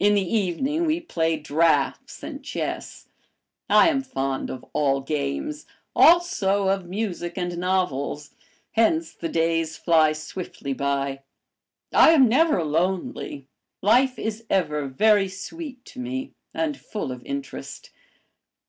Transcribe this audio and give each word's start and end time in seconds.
In 0.00 0.14
the 0.14 0.36
evening 0.36 0.84
we 0.84 0.98
played 0.98 1.44
draughts 1.44 2.24
and 2.24 2.44
chess. 2.44 3.06
I 3.68 3.88
am 3.88 4.02
fond 4.02 4.50
of 4.50 4.64
all 4.72 5.00
games, 5.00 5.64
also 5.94 6.66
of 6.66 6.86
music 6.88 7.34
and 7.38 7.56
novels, 7.56 8.34
hence 8.72 9.12
the 9.12 9.28
days 9.28 9.76
fly 9.76 10.12
swiftly 10.12 10.72
by; 10.72 11.22
I 11.92 12.10
am 12.10 12.28
never 12.28 12.64
lonely, 12.64 13.46
life 13.80 14.18
is 14.18 14.44
ever 14.50 14.88
very 14.88 15.28
sweet 15.28 15.84
to 15.84 16.00
me 16.00 16.32
and 16.52 16.76
full 16.76 17.12
of 17.12 17.24
interest. 17.24 17.90